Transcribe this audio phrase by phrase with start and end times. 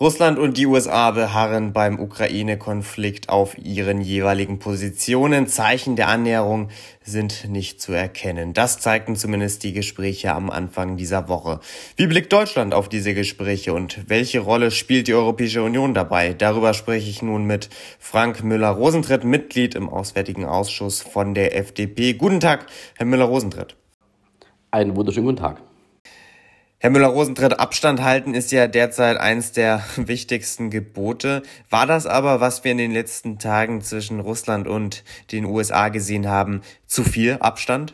[0.00, 5.46] Russland und die USA beharren beim Ukraine-Konflikt auf ihren jeweiligen Positionen.
[5.46, 6.68] Zeichen der Annäherung
[7.04, 8.54] sind nicht zu erkennen.
[8.54, 11.60] Das zeigten zumindest die Gespräche am Anfang dieser Woche.
[11.96, 16.32] Wie blickt Deutschland auf diese Gespräche und welche Rolle spielt die Europäische Union dabei?
[16.32, 22.14] Darüber spreche ich nun mit Frank Müller-Rosentritt, Mitglied im Auswärtigen Ausschuss von der FDP.
[22.14, 22.64] Guten Tag,
[22.96, 23.76] Herr Müller-Rosentritt.
[24.70, 25.60] Einen wunderschönen guten Tag.
[26.82, 31.42] Herr Müller-Rosentritt, Abstand halten ist ja derzeit eines der wichtigsten Gebote.
[31.68, 36.26] War das aber, was wir in den letzten Tagen zwischen Russland und den USA gesehen
[36.26, 37.92] haben, zu viel Abstand?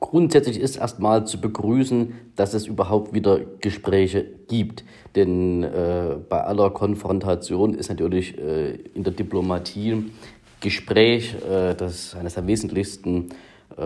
[0.00, 4.82] Grundsätzlich ist erstmal zu begrüßen, dass es überhaupt wieder Gespräche gibt.
[5.14, 10.10] Denn äh, bei aller Konfrontation ist natürlich äh, in der Diplomatie
[10.60, 13.28] Gespräch äh, das eines der wesentlichsten
[13.76, 13.84] äh,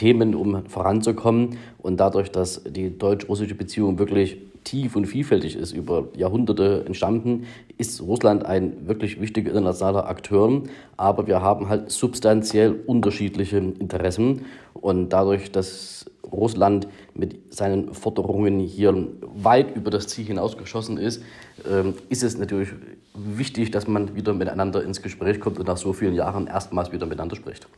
[0.00, 1.58] Themen, um voranzukommen.
[1.76, 7.44] Und dadurch, dass die deutsch-russische Beziehung wirklich tief und vielfältig ist, über Jahrhunderte entstanden,
[7.76, 10.62] ist Russland ein wirklich wichtiger internationaler Akteur.
[10.96, 14.46] Aber wir haben halt substanziell unterschiedliche Interessen.
[14.72, 21.22] Und dadurch, dass Russland mit seinen Forderungen hier weit über das Ziel hinausgeschossen ist,
[21.70, 22.70] ähm, ist es natürlich
[23.12, 27.04] wichtig, dass man wieder miteinander ins Gespräch kommt und nach so vielen Jahren erstmals wieder
[27.04, 27.68] miteinander spricht.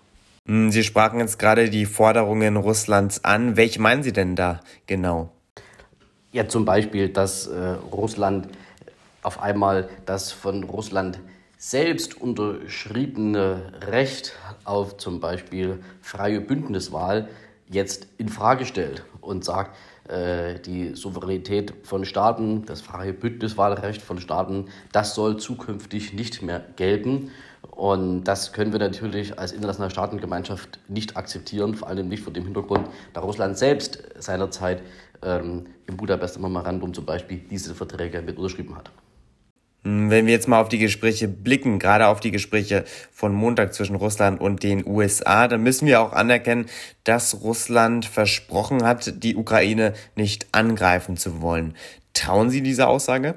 [0.47, 3.57] Hm, Sie sprachen jetzt gerade die Forderungen Russlands an.
[3.57, 5.31] Welche meinen Sie denn da genau?
[6.33, 8.49] Ja, zum Beispiel, dass äh, Russland
[9.23, 11.21] auf einmal das von Russland
[11.59, 14.33] selbst unterschriebene Recht
[14.65, 17.29] auf zum Beispiel freie Bündniswahl
[17.69, 19.77] jetzt in Frage stellt und sagt,
[20.09, 26.65] äh, die Souveränität von Staaten, das freie Bündniswahlrecht von Staaten, das soll zukünftig nicht mehr
[26.75, 27.31] gelten.
[27.73, 32.45] Und das können wir natürlich als internationale Staatengemeinschaft nicht akzeptieren, vor allem nicht vor dem
[32.45, 34.83] Hintergrund, da Russland selbst seinerzeit
[35.23, 38.91] ähm, im Budapester Memorandum zum Beispiel diese Verträge mit unterschrieben hat.
[39.85, 43.73] Hm, wenn wir jetzt mal auf die Gespräche blicken, gerade auf die Gespräche von Montag
[43.73, 46.67] zwischen Russland und den USA, dann müssen wir auch anerkennen,
[47.05, 51.75] dass Russland versprochen hat, die Ukraine nicht angreifen zu wollen.
[52.13, 53.35] Trauen Sie dieser Aussage?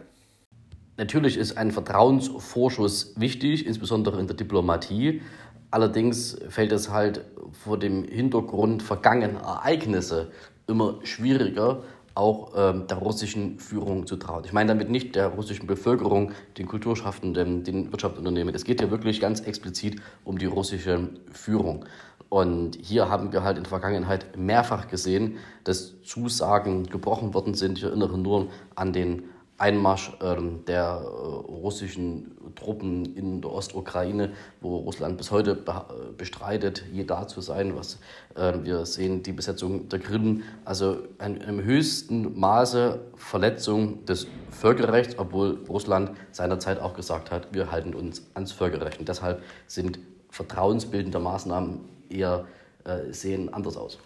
[0.98, 5.22] Natürlich ist ein Vertrauensvorschuss wichtig, insbesondere in der Diplomatie.
[5.70, 10.32] Allerdings fällt es halt vor dem Hintergrund vergangener Ereignisse
[10.68, 11.84] immer schwieriger,
[12.16, 14.44] auch ähm, der russischen Führung zu trauen.
[14.46, 18.56] Ich meine damit nicht der russischen Bevölkerung, den Kulturschaffenden, den Wirtschaftsunternehmen.
[18.56, 21.84] Es geht hier wirklich ganz explizit um die russische Führung.
[22.30, 27.78] Und hier haben wir halt in der Vergangenheit mehrfach gesehen, dass Zusagen gebrochen worden sind.
[27.78, 29.24] Ich erinnere nur an den
[29.58, 36.84] Einmarsch ähm, der äh, russischen Truppen in der Ostukraine, wo Russland bis heute äh, bestreitet,
[36.92, 37.76] je da zu sein.
[37.76, 38.00] Was,
[38.36, 45.18] äh, wir sehen die Besetzung der Krim, also ein, im höchsten Maße Verletzung des Völkerrechts,
[45.18, 49.00] obwohl Russland seinerzeit auch gesagt hat, wir halten uns ans Völkerrecht.
[49.00, 50.00] Und deshalb sind
[50.30, 51.80] vertrauensbildende Maßnahmen
[52.10, 52.46] eher
[52.84, 54.00] äh, sehen anders aus.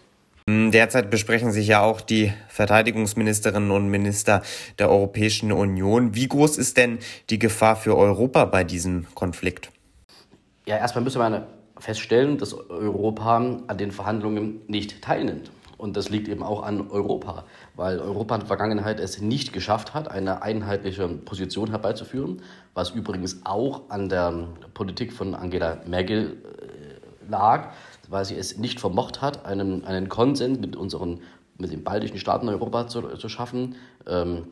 [0.50, 4.42] Hm, derzeit besprechen sich ja auch die Verteidigungsministerinnen und Minister
[4.80, 6.16] der Europäischen Union.
[6.16, 6.98] Wie groß ist denn
[7.30, 9.70] die Gefahr für Europa bei diesem Konflikt?
[10.66, 11.46] Ja, erstmal müssen wir
[11.78, 15.52] feststellen, dass Europa an den Verhandlungen nicht teilnimmt.
[15.78, 17.44] Und das liegt eben auch an Europa,
[17.76, 22.42] weil Europa in der Vergangenheit es nicht geschafft hat, eine einheitliche Position herbeizuführen,
[22.74, 26.69] was übrigens auch an der Politik von Angela Merkel äh,
[27.30, 27.70] lag
[28.10, 31.20] weil sie es nicht vermocht hat, einen, einen Konsens mit, unseren,
[31.58, 33.76] mit den baltischen Staaten Europa zu, zu schaffen.
[34.06, 34.48] Ähm,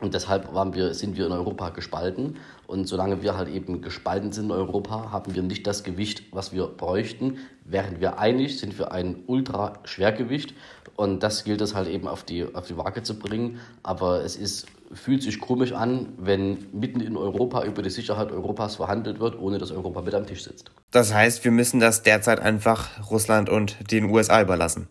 [0.00, 2.38] und deshalb waren wir, sind wir in Europa gespalten.
[2.66, 6.52] Und solange wir halt eben gespalten sind in Europa, haben wir nicht das Gewicht, was
[6.52, 7.38] wir bräuchten.
[7.64, 10.54] Wären wir einig, sind wir ein Ultraschwergewicht.
[10.96, 13.60] Und das gilt es halt eben auf die, auf die Waage zu bringen.
[13.82, 18.76] Aber es ist, fühlt sich komisch an, wenn mitten in Europa über die Sicherheit Europas
[18.76, 20.70] verhandelt wird, ohne dass Europa mit am Tisch sitzt.
[20.90, 24.88] Das heißt, wir müssen das derzeit einfach Russland und den USA überlassen.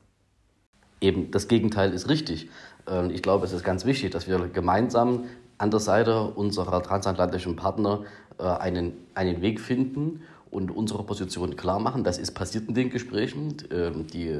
[1.01, 2.49] Eben, das Gegenteil ist richtig.
[2.87, 5.25] Ähm, ich glaube, es ist ganz wichtig, dass wir gemeinsam
[5.57, 8.03] an der Seite unserer transatlantischen Partner
[8.37, 12.03] äh, einen, einen Weg finden und unsere Position klar machen.
[12.03, 13.57] Das ist passiert in den Gesprächen.
[13.71, 14.35] Ähm, die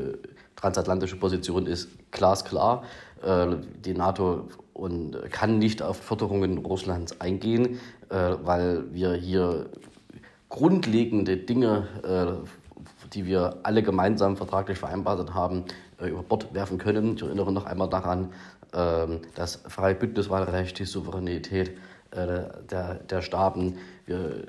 [0.56, 2.84] transatlantische Position ist glasklar.
[3.24, 4.48] Äh, die NATO
[5.30, 7.80] kann nicht auf Forderungen Russlands eingehen,
[8.10, 9.70] äh, weil wir hier
[10.48, 11.88] grundlegende Dinge,
[13.14, 15.66] die wir alle gemeinsam vertraglich vereinbart haben,
[16.08, 17.16] über Bord werfen können.
[17.16, 18.32] Ich erinnere noch einmal daran,
[18.74, 21.72] ähm, das freie Bündniswahlrecht, die Souveränität
[22.12, 23.78] äh, der, der Staaten,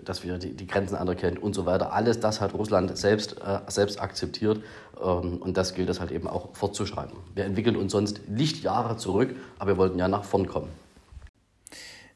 [0.02, 1.92] dass wir die, die, Grenzen anerkennen und so weiter.
[1.92, 4.62] Alles das hat Russland selbst, äh, selbst akzeptiert
[4.98, 7.18] ähm, und das gilt es halt eben auch fortzuschreiben.
[7.34, 10.70] Wir entwickeln uns sonst Lichtjahre zurück, aber wir wollten ja nach vorn kommen.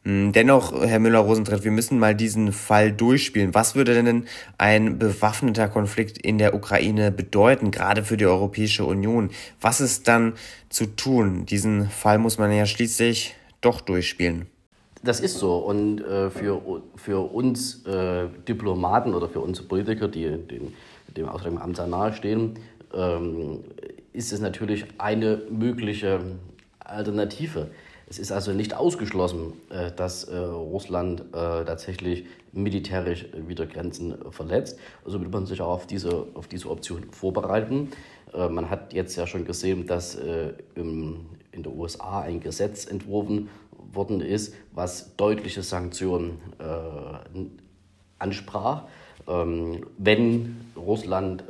[0.05, 3.55] Hm, dennoch, Herr Müller-Rosentritt, wir müssen mal diesen Fall durchspielen.
[3.55, 4.27] Was würde denn
[4.59, 9.31] ein bewaffneter Konflikt in der Ukraine bedeuten, gerade für die Europäische Union?
[9.63, 10.35] Was ist dann
[10.69, 11.47] zu tun?
[11.47, 14.47] Diesen Fall muss man ja schließlich doch durchspielen.
[15.03, 15.57] Das ist so.
[15.57, 16.61] Und äh, für,
[16.97, 20.75] für uns äh, Diplomaten oder für uns Politiker, die den,
[21.17, 22.59] dem Ausdruck Amt sehr nahestehen,
[22.95, 23.61] ähm,
[24.13, 26.21] ist es natürlich eine mögliche
[26.79, 27.71] Alternative.
[28.07, 34.79] Es ist also nicht ausgeschlossen, äh, dass äh, Russland äh, tatsächlich militärisch wieder Grenzen verletzt.
[35.05, 37.91] Also wird man sich auch auf diese, auf diese Option vorbereiten.
[38.33, 43.49] Man hat jetzt ja schon gesehen, dass in den USA ein Gesetz entworfen
[43.93, 46.41] worden ist, was deutliche Sanktionen
[48.19, 48.85] ansprach.
[49.29, 51.45] Ähm, wenn Russland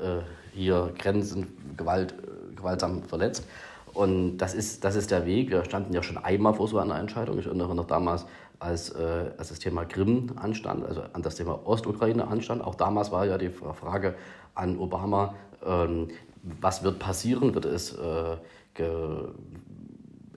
[0.54, 2.14] hier Grenzen gewalt,
[2.56, 3.44] gewaltsam verletzt.
[3.94, 5.50] Und das ist, das ist der Weg.
[5.50, 7.38] Wir standen ja schon einmal vor so einer Entscheidung.
[7.38, 8.26] Ich erinnere noch damals,
[8.58, 12.62] als, äh, als das Thema Krim anstand, also an das Thema Ostukraine anstand.
[12.62, 14.14] Auch damals war ja die Frage
[14.54, 16.08] an Obama, ähm,
[16.60, 17.54] was wird passieren?
[17.54, 18.36] Wird es, äh,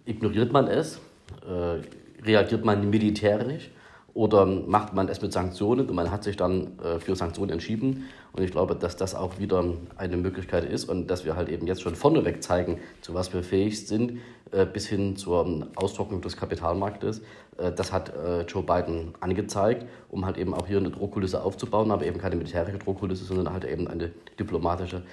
[0.06, 1.02] ignoriert man es?
[1.48, 1.82] Äh,
[2.24, 3.72] reagiert man militärisch?
[4.18, 8.06] Oder macht man es mit Sanktionen und man hat sich dann äh, für Sanktionen entschieden.
[8.34, 9.64] Und ich glaube, dass das auch wieder
[9.96, 13.44] eine Möglichkeit ist und dass wir halt eben jetzt schon vorneweg zeigen, zu was wir
[13.44, 14.18] fähig sind,
[14.52, 17.22] äh, bis hin zur Austrocknung des Kapitalmarktes.
[17.60, 18.12] Äh, das hat
[18.48, 22.80] Joe Biden angezeigt, um halt eben auch hier eine Drohkulisse aufzubauen, aber eben keine militärische
[22.80, 24.10] Drohkulisse, sondern halt eben eine
[24.40, 25.04] diplomatische,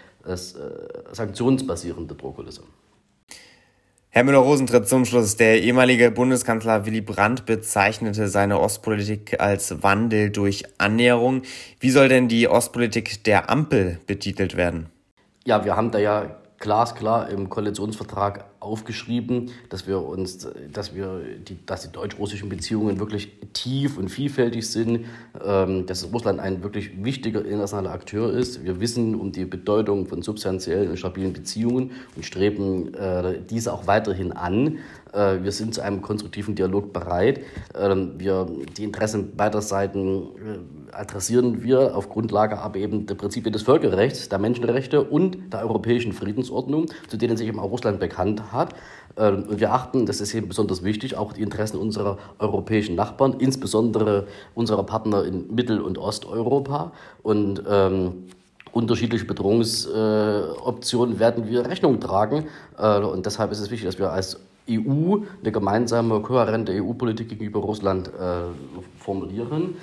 [1.12, 2.62] sanktionsbasierende Drohkulisse.
[4.16, 5.36] Herr Müller-Rosentritt zum Schluss.
[5.38, 11.42] Der ehemalige Bundeskanzler Willy Brandt bezeichnete seine Ostpolitik als Wandel durch Annäherung.
[11.80, 14.86] Wie soll denn die Ostpolitik der Ampel betitelt werden?
[15.44, 16.30] Ja, wir haben da ja
[16.64, 23.32] glasklar im Koalitionsvertrag aufgeschrieben, dass wir uns, dass wir die, dass die deutsch-russischen Beziehungen wirklich
[23.52, 25.04] tief und vielfältig sind,
[25.44, 28.64] ähm, dass Russland ein wirklich wichtiger internationaler Akteur ist.
[28.64, 33.86] Wir wissen um die Bedeutung von substanziellen und stabilen Beziehungen und streben äh, diese auch
[33.86, 34.78] weiterhin an.
[35.12, 37.40] Äh, wir sind zu einem konstruktiven Dialog bereit.
[37.78, 38.46] Ähm, wir,
[38.78, 44.28] die Interessen beider Seiten äh, adressieren wir auf Grundlage aber eben der Prinzipien des Völkerrechts,
[44.28, 46.53] der Menschenrechte und der europäischen Friedensordnung,
[47.08, 48.74] zu denen sich eben Russland bekannt hat.
[49.16, 53.34] Ähm, und wir achten, das ist eben besonders wichtig, auch die Interessen unserer europäischen Nachbarn,
[53.38, 56.92] insbesondere unserer Partner in Mittel- und Osteuropa.
[57.22, 58.24] Und ähm,
[58.72, 62.46] unterschiedliche Bedrohungsoptionen äh, werden wir Rechnung tragen.
[62.78, 67.60] Äh, und deshalb ist es wichtig, dass wir als EU eine gemeinsame, kohärente EU-Politik gegenüber
[67.60, 68.44] Russland äh,
[68.98, 69.76] formulieren.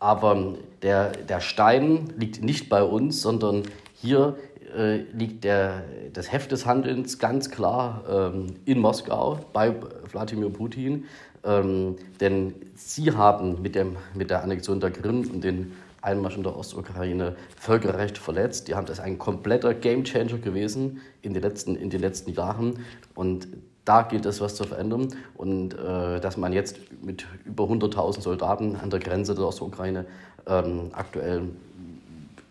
[0.00, 3.62] Aber der, der Stein liegt nicht bei uns, sondern
[3.94, 4.36] hier
[4.76, 9.74] äh, liegt der, das Heft des Handelns ganz klar ähm, in Moskau bei
[10.10, 11.04] Wladimir Putin.
[11.44, 16.42] Ähm, denn sie haben mit, dem, mit der Annexion der Krim und den Einmarsch in
[16.42, 18.68] der Ostukraine Völkerrecht verletzt.
[18.68, 22.80] Die haben das ein kompletter Gamechanger gewesen in den letzten, in den letzten Jahren.
[23.14, 23.48] Und
[23.84, 25.08] da gilt es, was zu verändern.
[25.34, 30.06] Und äh, dass man jetzt mit über 100.000 Soldaten an der Grenze der Ostukraine
[30.46, 31.48] ähm, aktuell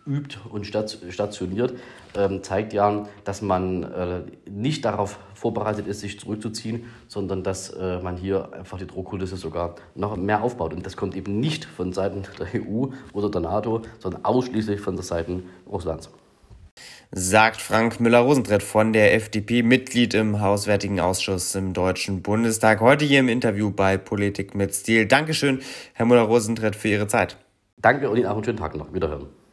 [0.06, 1.74] übt und stationiert,
[2.16, 4.20] ähm, zeigt ja, dass man äh,
[4.50, 9.76] nicht darauf vorbereitet ist, sich zurückzuziehen, sondern dass äh, man hier einfach die Drohkulisse sogar
[9.94, 10.74] noch mehr aufbaut.
[10.74, 14.96] Und das kommt eben nicht von Seiten der EU oder der NATO, sondern ausschließlich von
[14.96, 16.10] der Seite Russlands
[17.16, 22.80] sagt Frank Müller-Rosentritt von der FDP, Mitglied im Hauswärtigen Ausschuss im Deutschen Bundestag.
[22.80, 25.06] Heute hier im Interview bei Politik mit Stil.
[25.06, 25.60] Dankeschön,
[25.92, 27.36] Herr Müller-Rosentritt, für Ihre Zeit.
[27.76, 28.92] Danke und Ihnen auch einen schönen Tag noch.
[28.92, 29.43] Wiederhören.